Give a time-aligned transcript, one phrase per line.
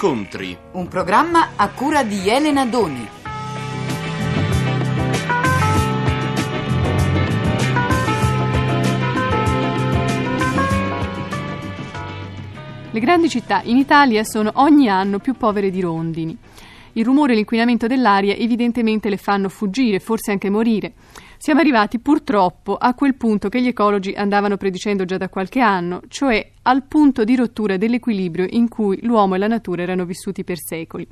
[0.00, 0.56] incontri.
[0.72, 3.06] Un programma a cura di Elena Doni.
[12.92, 16.34] Le grandi città in Italia sono ogni anno più povere di rondini.
[16.94, 20.94] Il rumore e l'inquinamento dell'aria evidentemente le fanno fuggire, forse anche morire.
[21.38, 26.02] Siamo arrivati purtroppo a quel punto che gli ecologi andavano predicendo già da qualche anno,
[26.08, 30.58] cioè al punto di rottura dell'equilibrio in cui l'uomo e la natura erano vissuti per
[30.58, 31.06] secoli.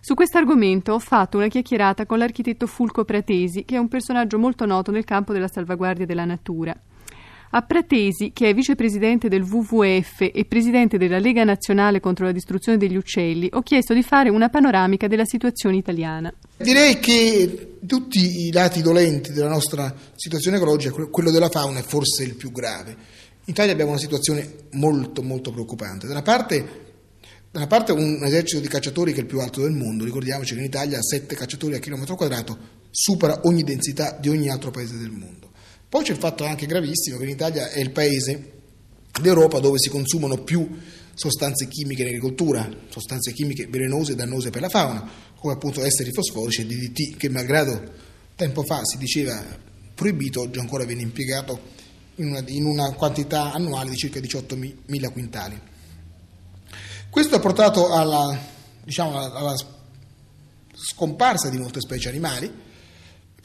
[0.00, 4.38] Su questo argomento ho fatto una chiacchierata con l'architetto Fulco Pratesi, che è un personaggio
[4.38, 6.74] molto noto nel campo della salvaguardia della natura.
[7.50, 12.76] A Pratesi, che è vicepresidente del WWF e presidente della Lega Nazionale contro la distruzione
[12.76, 16.32] degli uccelli, ho chiesto di fare una panoramica della situazione italiana.
[16.56, 22.24] Direi che tutti i lati dolenti della nostra situazione ecologica, quello della fauna è forse
[22.24, 22.90] il più grave.
[22.90, 26.06] In Italia abbiamo una situazione molto molto preoccupante.
[26.06, 26.84] Da una parte
[27.56, 30.52] da una parte un esercito di cacciatori che è il più alto del mondo, ricordiamoci
[30.52, 32.58] che in Italia 7 cacciatori a chilometro quadrato
[32.90, 35.45] supera ogni densità di ogni altro paese del mondo.
[35.96, 38.52] Poi c'è il fatto anche gravissimo che in Italia è il paese
[39.18, 40.68] d'Europa dove si consumano più
[41.14, 46.12] sostanze chimiche in agricoltura, sostanze chimiche velenose e dannose per la fauna, come appunto esteri
[46.12, 47.80] fosforici e DDT, che malgrado
[48.36, 49.42] tempo fa si diceva
[49.94, 51.58] proibito, oggi ancora viene impiegato
[52.16, 55.58] in una, in una quantità annuale di circa 18.000 quintali.
[57.08, 58.38] Questo ha portato alla,
[58.84, 59.54] diciamo, alla
[60.74, 62.64] scomparsa di molte specie animali,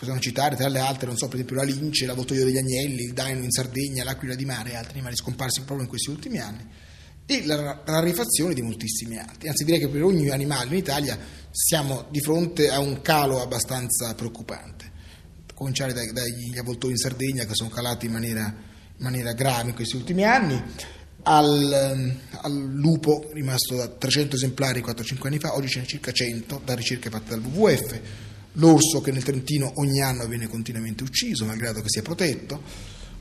[0.02, 3.14] possiamo citare tra le altre, non so, per esempio la lince, l'avvoltoio degli agnelli, il
[3.14, 6.66] daino in Sardegna, l'aquila di mare e altri animali scomparsi proprio in questi ultimi anni,
[7.28, 9.48] e la rarefazione di moltissimi altri.
[9.48, 11.16] Anzi, direi che per ogni animale in Italia
[11.52, 14.92] siamo di fronte a un calo abbastanza preoccupante.
[15.52, 19.70] A cominciare dai, dagli avvoltoi in Sardegna che sono calati in maniera, in maniera grave
[19.70, 20.60] in questi ultimi anni,
[21.24, 26.62] al, al, lupo rimasto da 300 esemplari 4-5 anni fa, oggi ce ne circa 100
[26.66, 31.82] da ricerche fatte dal WWF l'orso che nel Trentino ogni anno viene continuamente ucciso, malgrado
[31.82, 32.62] che sia protetto,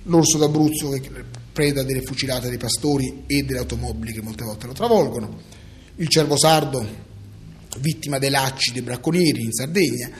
[0.04, 1.10] l'orso d'Abruzzo che
[1.52, 5.40] preda delle fucilate dei pastori e delle automobili che molte volte lo travolgono,
[5.96, 7.08] il cervo sardo
[7.78, 10.10] vittima dei lacci dei bracconieri in Sardegna,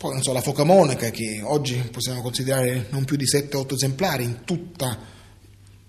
[0.00, 4.24] poi non so, la foca monaca che oggi possiamo considerare non più di 7-8 esemplari
[4.24, 5.18] in tutte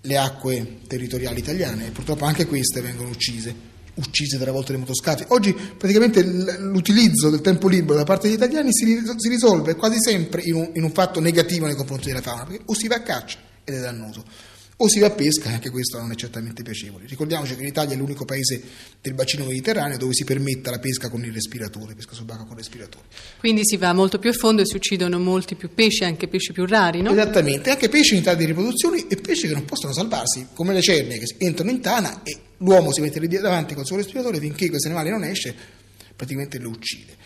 [0.02, 1.86] le acque territoriali italiane.
[1.86, 5.24] E purtroppo anche queste vengono uccise uccise tre volte dai motoscafi.
[5.28, 10.54] Oggi praticamente l'utilizzo del tempo libero da parte degli italiani si, risolve quasi sempre in
[10.54, 13.38] un, in un fatto negativo nei confronti della fauna, perché o si va a caccia
[13.64, 14.24] ed è dannoso,
[14.76, 17.04] o si va a pesca e anche questo non è certamente piacevole.
[17.06, 18.60] Ricordiamoci che l'Italia è l'unico paese
[19.00, 22.58] del bacino mediterraneo dove si permette la pesca con il respiratore, pesca subacquea con il
[22.58, 23.04] respiratore.
[23.38, 26.52] Quindi si va molto più a fondo e si uccidono molti più pesci, anche pesci
[26.52, 27.12] più rari, no?
[27.12, 30.80] Esattamente, anche pesci in età di riproduzione e pesci che non possono salvarsi, come le
[30.80, 34.68] cerne che entrano in tana e l'uomo si mette lì davanti col suo respiratore finché
[34.68, 35.54] questo animale non esce,
[36.14, 37.20] praticamente lo uccide.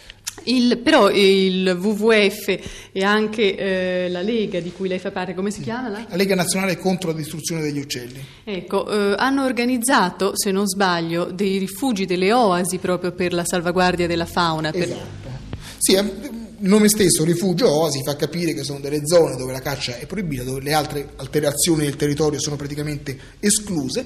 [0.44, 2.58] Il, però il WWF
[2.92, 5.88] e anche eh, la Lega di cui lei fa parte, come si chiama?
[5.88, 8.22] La, la Lega Nazionale contro la distruzione degli uccelli.
[8.44, 14.06] Ecco, eh, hanno organizzato, se non sbaglio, dei rifugi, delle oasi proprio per la salvaguardia
[14.06, 14.70] della fauna.
[14.70, 14.82] Per...
[14.82, 15.34] Esatto.
[15.78, 19.98] Sì, il nome stesso, rifugio oasi, fa capire che sono delle zone dove la caccia
[19.98, 24.04] è proibita, dove le altre alterazioni del territorio sono praticamente escluse,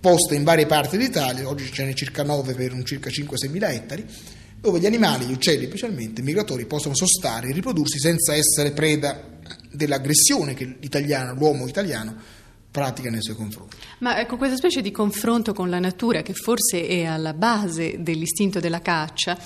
[0.00, 3.70] poste in varie parti d'Italia, oggi ce n'è circa 9 per un circa 5-6 mila
[3.70, 4.04] ettari
[4.60, 9.38] dove gli animali, gli uccelli specialmente, i migratori, possono sostare e riprodursi senza essere preda
[9.70, 10.78] dell'aggressione che
[11.36, 12.16] l'uomo italiano
[12.70, 13.76] pratica nei suoi confronti.
[14.00, 18.60] Ma ecco, questa specie di confronto con la natura, che forse è alla base dell'istinto
[18.60, 19.38] della caccia,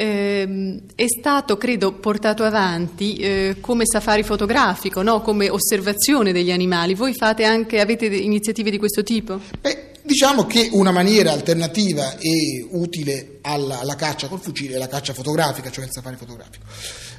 [0.00, 5.20] ehm, è stato, credo, portato avanti eh, come safari fotografico, no?
[5.20, 6.94] come osservazione degli animali.
[6.94, 9.38] Voi fate anche, avete iniziative di questo tipo?
[9.60, 14.88] Beh, Diciamo che una maniera alternativa e utile alla, alla, caccia col fucile è la
[14.88, 16.64] caccia fotografica, cioè il safari fotografico.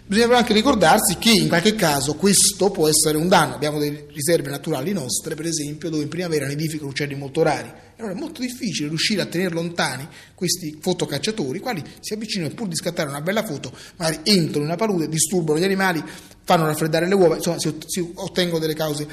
[0.06, 3.54] Bisogna anche ricordarsi che in qualche caso questo può essere un danno.
[3.54, 7.70] Abbiamo delle riserve naturali nostre, per esempio, dove in primavera nidificano uccelli molto rari.
[7.70, 12.52] E allora è molto difficile riuscire a tenere lontani questi fotocacciatori, i quali si avvicinano
[12.52, 16.04] e pur di scattare una bella foto, magari entrano in una palude, disturbano gli animali,
[16.44, 19.08] fanno raffreddare le uova, insomma si ottengono delle cause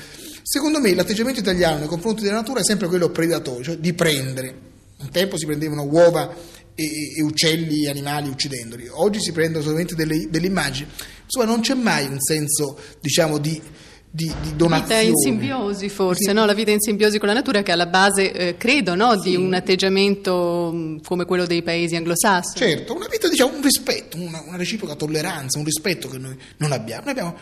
[0.51, 4.55] Secondo me l'atteggiamento italiano nei confronti della natura è sempre quello predatorio, cioè di prendere.
[4.99, 6.35] Un tempo si prendevano uova
[6.75, 6.85] e,
[7.19, 10.89] e uccelli e animali uccidendoli, oggi si prendono solamente delle, delle immagini.
[11.25, 13.61] Insomma, non c'è mai un senso, diciamo, di,
[14.11, 14.95] di, di donazione.
[14.95, 16.33] La vita in simbiosi forse, sì.
[16.33, 16.47] no?
[16.47, 19.21] la vita in simbiosi con la natura che è alla base, eh, credo, no?
[19.21, 19.29] sì.
[19.29, 22.57] di un atteggiamento mm, come quello dei paesi anglosassoni.
[22.57, 26.73] Certo, una vita, diciamo, un rispetto, una, una reciproca tolleranza, un rispetto che noi non
[26.73, 27.03] abbiamo.
[27.03, 27.37] Noi abbiamo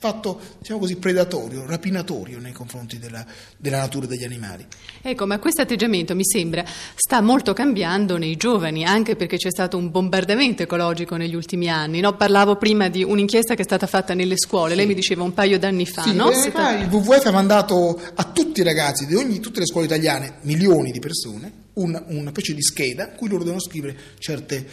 [0.00, 3.24] fatto, diciamo così, predatorio, rapinatorio nei confronti della,
[3.58, 4.66] della natura degli animali.
[5.02, 6.64] Ecco, ma questo atteggiamento mi sembra
[6.94, 12.00] sta molto cambiando nei giovani, anche perché c'è stato un bombardamento ecologico negli ultimi anni.
[12.00, 12.16] No?
[12.16, 14.76] Parlavo prima di un'inchiesta che è stata fatta nelle scuole, sì.
[14.76, 16.02] lei mi diceva un paio d'anni fa.
[16.02, 16.32] Sì, no?
[16.32, 20.38] fa il WWF ha mandato a tutti i ragazzi di ogni, tutte le scuole italiane,
[20.44, 24.66] milioni di persone, una, una specie di scheda in cui loro devono scrivere certe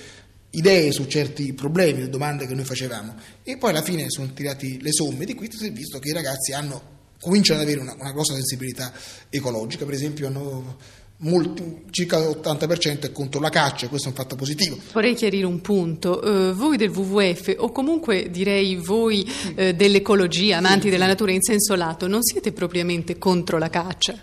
[0.57, 4.81] idee su certi problemi o domande che noi facevamo e poi alla fine sono tirati
[4.81, 6.81] le somme di questo si è visto che i ragazzi hanno,
[7.19, 8.92] cominciano ad avere una, una grossa sensibilità
[9.30, 10.77] ecologica, per esempio hanno
[11.19, 14.77] Molti, circa l'80% è contro la caccia, questo è un fatto positivo.
[14.94, 20.92] Vorrei chiarire un punto, uh, voi del WWF o comunque direi voi uh, dell'ecologia, amanti
[20.92, 24.15] della natura in senso lato, non siete propriamente contro la caccia?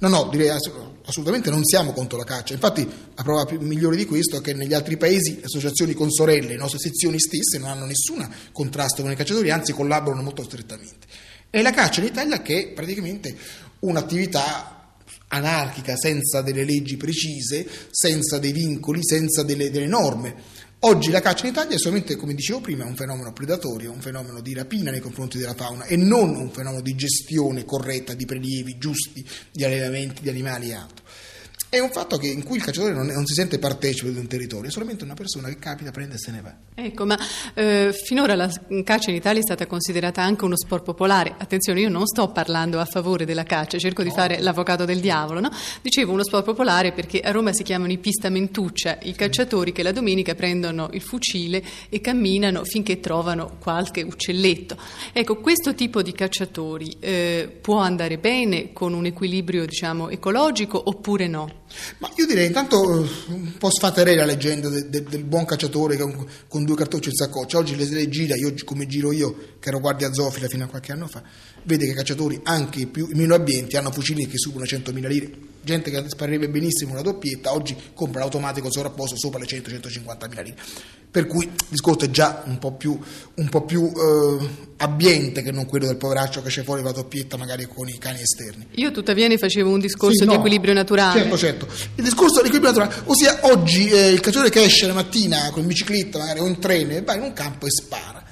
[0.00, 0.91] No, no, direi assolutamente
[1.50, 2.54] non siamo contro la caccia.
[2.54, 6.56] Infatti, la prova migliore di questo è che negli altri paesi le associazioni consorelle, le
[6.56, 11.06] nostre sezioni stesse, non hanno nessun contrasto con i cacciatori, anzi collaborano molto strettamente.
[11.50, 13.36] E la caccia in Italia che è praticamente
[13.80, 14.94] un'attività
[15.28, 20.34] anarchica, senza delle leggi precise, senza dei vincoli, senza delle, delle norme.
[20.84, 24.40] Oggi la caccia in Italia è solamente, come dicevo prima, un fenomeno predatorio, un fenomeno
[24.40, 28.78] di rapina nei confronti della fauna e non un fenomeno di gestione corretta di prelievi
[28.78, 31.01] giusti, di allevamenti di animali e altro.
[31.72, 34.26] È un fatto che, in cui il cacciatore non, non, si sente partecipe di un
[34.26, 36.54] territorio, è solamente una persona che capita, prende e se ne va.
[36.74, 37.18] Ecco, ma
[37.54, 38.52] eh, finora la
[38.84, 41.34] caccia in Italia è stata considerata anche uno sport popolare.
[41.38, 44.10] Attenzione, io non sto parlando a favore della caccia, cerco no.
[44.10, 45.48] di fare l'avvocato del diavolo, no?
[45.80, 49.92] Dicevo uno sport popolare perché a Roma si chiamano i pistamentuccia, i cacciatori che la
[49.92, 54.76] domenica prendono il fucile e camminano finché trovano qualche uccelletto.
[55.14, 61.28] Ecco, questo tipo di cacciatori eh, può andare bene con un equilibrio, diciamo, ecologico oppure
[61.28, 61.60] no?
[61.98, 65.96] Ma io direi intanto eh, un po' sfaterei la leggenda de, de, del buon cacciatore
[65.96, 67.58] con, con due cartocci in saccoccia.
[67.58, 70.92] Oggi le, le gira, io come giro io, che ero guardia zoofila fino a qualche
[70.92, 71.22] anno fa,
[71.64, 75.51] vede che i cacciatori, anche i meno abbienti, hanno fucili che superano 100.000 lire.
[75.64, 80.56] Gente che sparirebbe benissimo una doppietta, oggi compra l'automatico sovrapposto sopra le 100-150.000 lire.
[81.08, 82.98] Per cui il discorso è già un po' più,
[83.34, 84.48] un po più eh,
[84.78, 88.22] abbiente che non quello del poveraccio che c'è fuori la doppietta magari con i cani
[88.22, 88.66] esterni.
[88.76, 91.20] Io tuttavia ne facevo un discorso sì, di no, equilibrio naturale.
[91.20, 91.68] Certo, certo.
[91.94, 95.66] Il discorso di equilibrio naturale, ossia oggi eh, il cacciatore che esce la mattina con
[95.66, 98.22] bicicletta magari o in treno e va in un campo e spara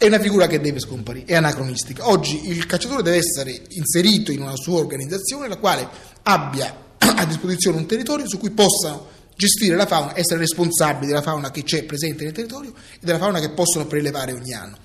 [0.00, 2.08] è una figura che deve scomparire, è anacronistica.
[2.08, 5.86] Oggi il cacciatore deve essere inserito in una sua organizzazione la quale
[6.22, 11.50] abbia a disposizione un territorio su cui possano gestire la fauna, essere responsabili della fauna
[11.50, 14.76] che c'è presente nel territorio e della fauna che possono prelevare ogni anno.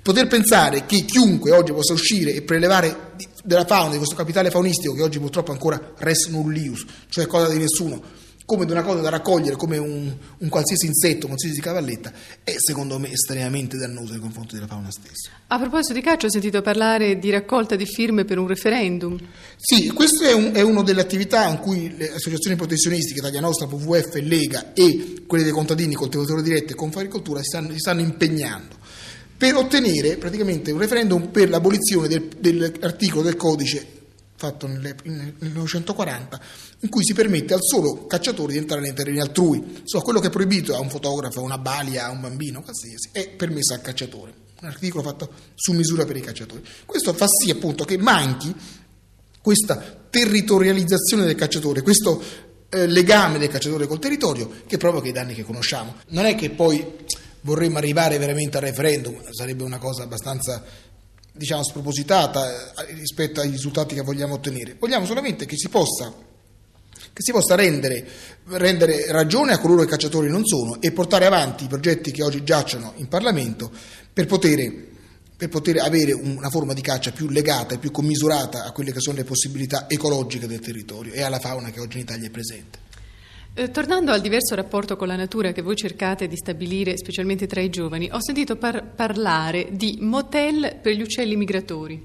[0.00, 3.12] Poter pensare che chiunque oggi possa uscire e prelevare
[3.44, 7.58] della fauna, di questo capitale faunistico che oggi purtroppo ancora res nullius, cioè cosa di
[7.58, 8.02] nessuno,
[8.50, 12.12] come di una cosa da raccogliere come un, un qualsiasi insetto, qualsiasi cavalletta,
[12.42, 15.30] è secondo me estremamente dannoso nei confronti della fauna stessa.
[15.46, 19.16] A proposito di caccia, ho sentito parlare di raccolta di firme per un referendum.
[19.56, 23.66] Sì, questa è, un, è una delle attività in cui le associazioni protezionistica, Italia Nostra,
[23.66, 28.78] WWF, Lega e quelle dei contadini, coltivatori diretti e Confagricoltura si stanno, si stanno impegnando
[29.36, 33.99] per ottenere praticamente un referendum per l'abolizione del, dell'articolo del codice
[34.40, 36.40] fatto nel 1940,
[36.80, 39.82] in cui si permette al solo cacciatore di entrare nei terreni altrui.
[39.84, 43.10] So, quello che è proibito a un fotografo, a una balia, a un bambino, qualsiasi,
[43.12, 44.32] è permesso al cacciatore.
[44.62, 46.62] Un articolo fatto su misura per i cacciatori.
[46.86, 48.54] Questo fa sì appunto che manchi
[49.42, 49.76] questa
[50.08, 52.22] territorializzazione del cacciatore, questo
[52.70, 55.96] eh, legame del cacciatore col territorio che provoca i danni che conosciamo.
[56.08, 56.84] Non è che poi
[57.42, 60.62] vorremmo arrivare veramente al referendum, sarebbe una cosa abbastanza
[61.32, 64.76] diciamo, spropositata eh, rispetto ai risultati che vogliamo ottenere.
[64.78, 68.06] Vogliamo solamente che si possa, che si possa rendere,
[68.48, 72.44] rendere, ragione a coloro che cacciatori non sono e portare avanti i progetti che oggi
[72.44, 73.70] giacciono in Parlamento
[74.12, 74.88] per poter,
[75.36, 79.00] per poter avere una forma di caccia più legata e più commisurata a quelle che
[79.00, 82.88] sono le possibilità ecologiche del territorio e alla fauna che oggi in Italia è presente.
[83.52, 87.60] Eh, tornando al diverso rapporto con la natura che voi cercate di stabilire, specialmente tra
[87.60, 92.00] i giovani, ho sentito par- parlare di motel per gli uccelli migratori.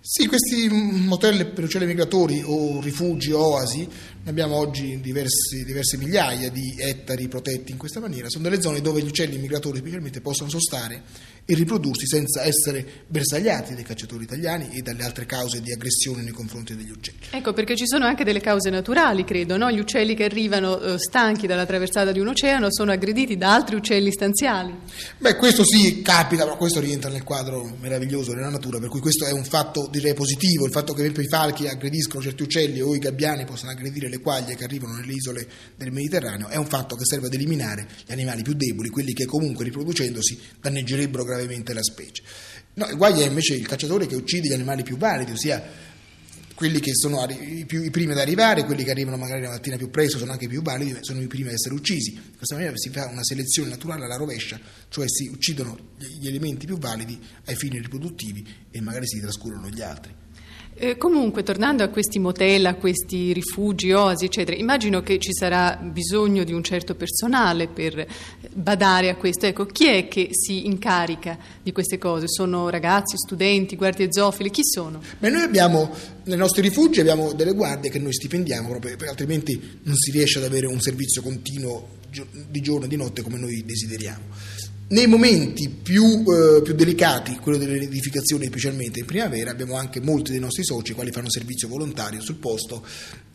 [0.00, 3.86] Sì, questi motel per uccelli migratori o rifugi, oasi,
[4.22, 8.80] ne abbiamo oggi diversi, diverse migliaia di ettari protetti in questa maniera, sono delle zone
[8.80, 11.02] dove gli uccelli migratori specialmente possono sostare
[11.50, 16.32] e riprodursi senza essere bersagliati dai cacciatori italiani e dalle altre cause di aggressione nei
[16.32, 17.16] confronti degli uccelli.
[17.30, 19.70] Ecco, perché ci sono anche delle cause naturali, credo, no?
[19.70, 23.76] Gli uccelli che arrivano eh, stanchi dalla traversata di un oceano sono aggrediti da altri
[23.76, 24.74] uccelli stanziali.
[25.16, 29.24] Beh, questo sì, capita, ma questo rientra nel quadro meraviglioso della natura, per cui questo
[29.24, 32.82] è un fatto direi positivo, il fatto che per esempio i falchi aggrediscono certi uccelli
[32.82, 36.66] o i gabbiani possano aggredire le quaglie che arrivano nelle isole del Mediterraneo, è un
[36.66, 41.36] fatto che serve ad eliminare gli animali più deboli, quelli che comunque riproducendosi danneggerebbero gravemente
[41.38, 42.22] gravemente la specie.
[42.74, 45.86] No, il guai è invece il cacciatore che uccide gli animali più validi, ossia
[46.54, 49.76] quelli che sono i, più, i, primi ad arrivare, quelli che arrivano magari la mattina
[49.76, 52.14] più presto, sono anche più validi, sono i primi ad essere uccisi.
[52.14, 56.66] In questa maniera si fa una selezione naturale alla rovescia, cioè si uccidono gli elementi
[56.66, 60.12] più validi ai fini riproduttivi e magari si trascurano gli altri.
[60.80, 65.76] Eh, comunque, tornando a questi motel, a questi rifugi, oasi, eccetera, immagino che ci sarà
[65.76, 68.06] bisogno di un certo personale per
[68.52, 69.46] badare a questo.
[69.46, 72.28] Ecco, chi è che si incarica di queste cose?
[72.28, 74.50] Sono ragazzi, studenti, guardie zoofili?
[74.50, 75.02] Chi sono?
[75.18, 75.90] Beh, noi abbiamo,
[76.24, 80.44] nei nostri rifugi abbiamo delle guardie che noi stipendiamo proprio altrimenti non si riesce ad
[80.44, 81.96] avere un servizio continuo
[82.48, 84.22] di giorno e di notte come noi desideriamo.
[84.90, 90.30] Nei momenti più, eh, più, delicati, quello delle edificazioni specialmente in primavera, abbiamo anche molti
[90.30, 92.82] dei nostri soci quali fanno servizio volontario sul posto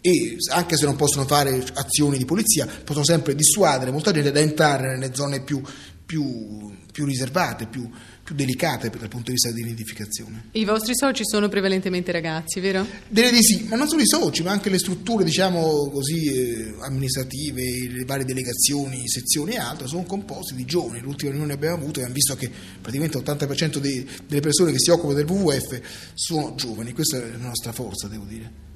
[0.02, 4.40] e anche se non possono fare azioni di polizia, possono sempre dissuadere molta gente da
[4.40, 5.62] entrare nelle zone più,
[6.06, 7.90] più, più riservate, più,
[8.24, 10.50] più delicate dal punto di vista dell'identificazione.
[10.52, 12.86] I vostri soci sono prevalentemente ragazzi, vero?
[13.08, 16.76] Direi di sì, ma non solo i soci, ma anche le strutture, diciamo così, eh,
[16.82, 21.00] amministrative, le varie delegazioni, sezioni e altro, sono composti di giovani.
[21.00, 22.50] L'ultima riunione che abbiamo avuto abbiamo visto che
[22.82, 25.82] praticamente l'80% dei, delle persone che si occupano del WWF
[26.14, 28.73] sono giovani, questa è la nostra forza, devo dire.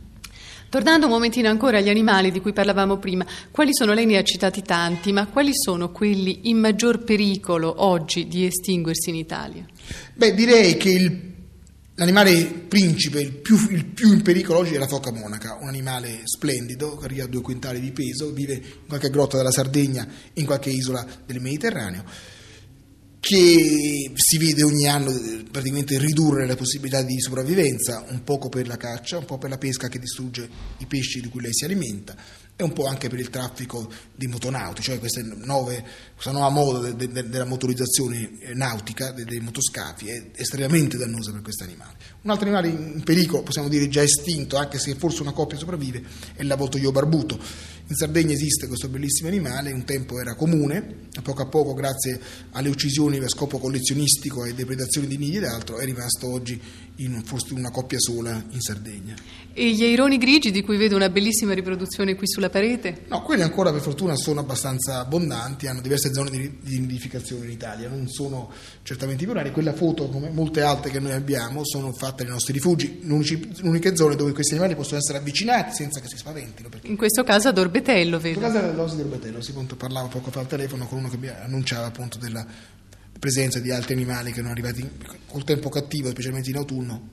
[0.69, 4.23] Tornando un momentino ancora agli animali di cui parlavamo prima, quali sono, lei ne ha
[4.23, 9.65] citati tanti, ma quali sono quelli in maggior pericolo oggi di estinguersi in Italia?
[10.13, 11.21] Beh, direi che il,
[11.95, 16.21] l'animale principe, il più, il più, in pericolo oggi è la foca monaca, un animale
[16.25, 20.45] splendido che arriva a due quintali di peso, vive in qualche grotta della Sardegna in
[20.45, 22.35] qualche isola del Mediterraneo
[23.27, 28.67] che si vede ogni anno eh, praticamente ridurre le possibilità di sopravvivenza, un poco per
[28.67, 31.65] la caccia, un po' per la pesca che distrugge i pesci di cui lei si
[31.65, 32.15] alimenta
[32.55, 34.97] e un po' anche per il traffico di motonauti, cioè
[35.43, 41.33] nuove, questa nuova moda de, de, della motorizzazione nautica dei, dei motoscafi è estremamente dannosa
[41.33, 41.95] per questi animali.
[42.21, 46.01] Un altro animale in pericolo, possiamo dire già estinto, anche se forse una coppia sopravvive,
[46.33, 47.39] è l'avotoio barbuto
[47.89, 52.19] in Sardegna esiste questo bellissimo animale, un tempo era comune, a poco a poco grazie
[52.51, 56.59] alle uccisioni per scopo collezionistico e depredazioni di nidi ed altro è rimasto oggi
[56.97, 59.15] in forse una coppia sola in Sardegna.
[59.53, 63.05] E gli aironi grigi di cui vedo una bellissima riproduzione qui sulla parete?
[63.07, 67.51] No, quelli ancora per fortuna sono abbastanza abbondanti, hanno diverse zone di, di nidificazione in
[67.51, 68.51] Italia, non sono
[68.83, 72.53] certamente più rari, quella foto come molte altre che noi abbiamo sono fatte nei nostri
[72.53, 76.69] rifugi, le uniche zone dove questi animali possono essere avvicinati senza che si spaventino.
[76.83, 78.39] In questo caso ad Orbetello, vedo.
[78.39, 81.17] In questo caso ad Orbetello, si appunto, parlavo poco fa al telefono con uno che
[81.17, 82.45] mi annunciava appunto della
[83.19, 84.87] presenza di altri animali che erano arrivati
[85.27, 87.09] col tempo cattivo, specialmente in autunno,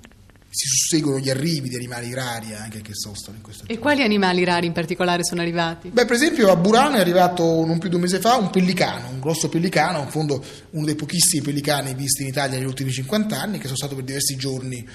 [0.55, 4.45] si susseguono gli arrivi di animali rari anche che sostano in questo E quali animali
[4.45, 5.89] rari in particolare sono arrivati?
[5.89, 9.09] Beh, per esempio a Burano è arrivato non più di un mese fa un pellicano,
[9.09, 13.41] un grosso pellicano, in fondo uno dei pochissimi pellicani visti in Italia negli ultimi 50
[13.41, 14.87] anni, che sono stato per diversi giorni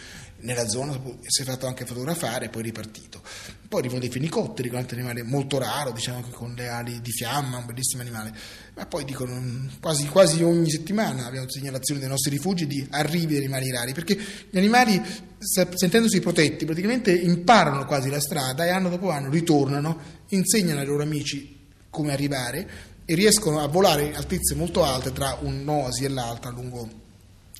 [0.41, 3.21] nella zona, si è fatto anche fotografare e poi ripartito.
[3.67, 7.11] Poi arrivano dei fenicotteri, un altro animale molto raro, diciamo che con le ali di
[7.11, 8.33] fiamma, un bellissimo animale.
[8.75, 13.37] Ma poi dicono quasi, quasi ogni settimana abbiamo segnalazioni dei nostri rifugi di arrivi di
[13.37, 14.17] animali rari, perché
[14.49, 15.01] gli animali,
[15.37, 21.03] sentendosi protetti, praticamente imparano quasi la strada e anno dopo anno ritornano, insegnano ai loro
[21.03, 22.69] amici come arrivare
[23.05, 27.07] e riescono a volare in altezze molto alte tra un'oasi e l'altra lungo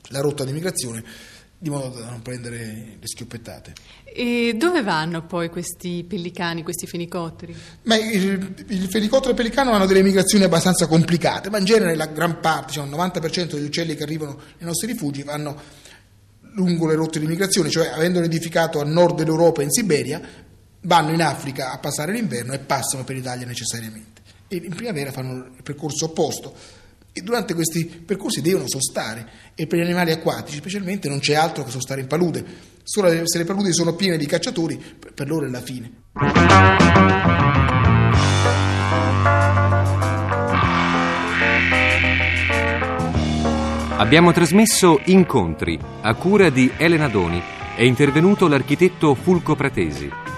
[0.09, 1.03] la rotta di migrazione
[1.61, 2.57] di modo da non prendere
[2.99, 3.73] le schioppettate.
[4.05, 7.53] E dove vanno poi questi pellicani, questi fenicotteri?
[7.83, 11.95] Beh, il, il fenicottero e il pellicano hanno delle migrazioni abbastanza complicate, ma in genere
[11.95, 15.87] la gran parte, cioè il 90% degli uccelli che arrivano nei nostri rifugi vanno
[16.53, 20.21] lungo le rotte di migrazione, cioè avendo edificato a nord dell'Europa e in Siberia,
[20.81, 24.21] vanno in Africa a passare l'inverno e passano per l'Italia necessariamente.
[24.47, 26.53] E in primavera fanno il percorso opposto
[27.11, 31.63] e durante questi percorsi devono sostare e per gli animali acquatici specialmente non c'è altro
[31.63, 32.45] che sostare in palude.
[32.83, 34.81] Solo se le paludi sono piene di cacciatori,
[35.13, 35.91] per loro è la fine.
[43.97, 47.43] Abbiamo trasmesso Incontri a cura di Elena Doni.
[47.75, 50.28] È intervenuto l'architetto Fulco Pratesi.